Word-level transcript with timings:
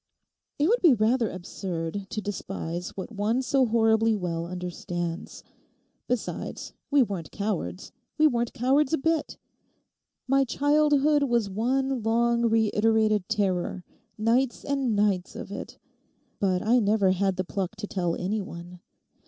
'It 0.57 0.67
would 0.67 0.81
be 0.81 0.95
rather 0.95 1.29
absurd 1.29 2.07
to 2.09 2.23
despise 2.23 2.89
what 2.97 3.11
one 3.11 3.39
so 3.39 3.67
horribly 3.67 4.15
well 4.15 4.47
understands. 4.47 5.43
Besides, 6.07 6.73
we 6.89 7.03
weren't 7.03 7.29
cowards—we 7.29 8.25
weren't 8.25 8.51
cowards 8.51 8.93
a 8.93 8.97
bit. 8.97 9.37
My 10.27 10.43
childhood 10.43 11.21
was 11.21 11.51
one 11.51 12.01
long, 12.01 12.47
reiterated 12.49 13.29
terror—nights 13.29 14.63
and 14.65 14.95
nights 14.95 15.35
of 15.35 15.51
it. 15.51 15.77
But 16.39 16.63
I 16.63 16.79
never 16.79 17.11
had 17.11 17.35
the 17.35 17.43
pluck 17.43 17.75
to 17.75 17.85
tell 17.85 18.15
any 18.15 18.41
one. 18.41 18.79